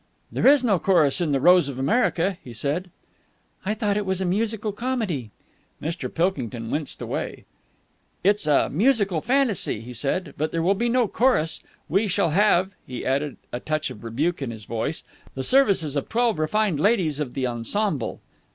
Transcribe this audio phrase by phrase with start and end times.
[0.31, 2.89] "There is no chorus in 'The Rose of America,'" he said.
[3.63, 5.29] "I thought it was a musical comedy."
[5.79, 6.11] Mr.
[6.11, 7.45] Pilkington winced again.
[8.23, 10.33] "It is a musical fantasy!" he said.
[10.37, 11.59] "But there will be no chorus.
[11.87, 15.03] We shall have," he added, a touch of rebuke in his voice,
[15.35, 18.21] "the services of twelve refined ladies of the ensemble."